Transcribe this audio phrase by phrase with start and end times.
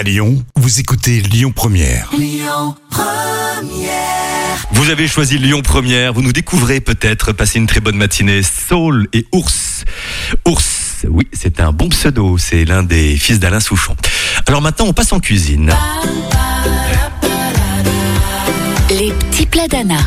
[0.00, 2.10] À Lyon, vous écoutez Lyon Première.
[4.72, 8.40] Vous avez choisi Lyon Première, vous nous découvrez peut-être, passez une très bonne matinée.
[8.42, 9.84] Saul et Ours.
[10.48, 13.94] Ours, oui, c'est un bon pseudo, c'est l'un des fils d'Alain Souchon.
[14.46, 15.70] Alors maintenant, on passe en cuisine.
[18.88, 19.98] Les petits plats d'Anna.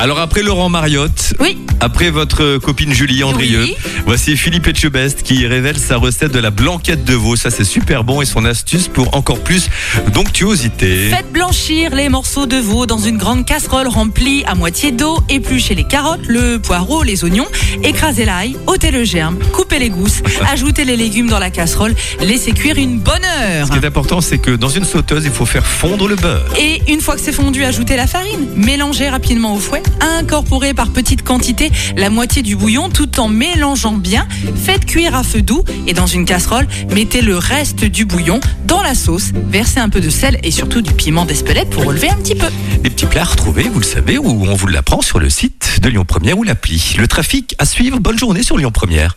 [0.00, 1.58] Alors après Laurent Mariotte, Oui.
[1.80, 3.74] après votre copine Julie Andrieux, Oui.
[4.06, 7.34] voici Philippe Etchebest qui révèle sa recette de la blanquette de veau.
[7.34, 9.68] Ça c'est super bon et son astuce pour encore plus
[10.14, 11.08] d'onctuosité.
[11.10, 15.18] Faites blanchir les morceaux de veau dans une grande casserole remplie à moitié d'eau.
[15.28, 17.48] Épluchez les carottes, le poireau, les oignons.
[17.82, 21.94] Écrasez l'ail, ôtez le germe, coupez les gousses, ajoutez les légumes dans la casserole.
[22.20, 23.66] Laissez cuire une bonne heure.
[23.66, 26.44] Ce qui est important, c'est que dans une sauteuse, il faut faire fondre le beurre.
[26.58, 28.48] Et une fois que c'est fondu, ajoutez la farine.
[28.56, 29.82] Mélangez rapidement au fouet.
[30.00, 34.26] Incorporez par petites quantités la moitié du bouillon tout en mélangeant bien.
[34.56, 38.82] Faites cuire à feu doux et dans une casserole, mettez le reste du bouillon dans
[38.82, 39.30] la sauce.
[39.34, 42.46] Versez un peu de sel et surtout du piment d'Espelette pour relever un petit peu.
[42.82, 45.80] Des petits plats à retrouver, vous le savez, ou on vous l'apprend sur le site
[45.82, 46.96] de Lyon Première ou l'appli.
[46.98, 47.98] Le trafic à suivre.
[48.00, 49.16] Bonne journée sur Lyon Première.